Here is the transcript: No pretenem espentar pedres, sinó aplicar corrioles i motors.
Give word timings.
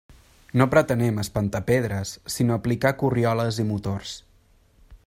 No 0.61 0.65
pretenem 0.71 1.19
espentar 1.23 1.61
pedres, 1.67 2.15
sinó 2.37 2.57
aplicar 2.57 2.95
corrioles 3.05 3.61
i 3.65 3.69
motors. 3.71 4.17